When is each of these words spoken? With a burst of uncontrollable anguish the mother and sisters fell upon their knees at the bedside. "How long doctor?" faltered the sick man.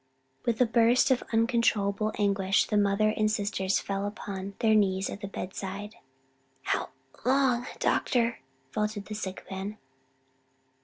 With 0.47 0.59
a 0.59 0.65
burst 0.65 1.11
of 1.11 1.21
uncontrollable 1.31 2.11
anguish 2.17 2.65
the 2.65 2.75
mother 2.75 3.09
and 3.15 3.29
sisters 3.29 3.79
fell 3.79 4.07
upon 4.07 4.55
their 4.57 4.73
knees 4.73 5.11
at 5.11 5.21
the 5.21 5.27
bedside. 5.27 5.97
"How 6.63 6.89
long 7.23 7.67
doctor?" 7.77 8.39
faltered 8.71 9.05
the 9.05 9.13
sick 9.13 9.45
man. 9.51 9.77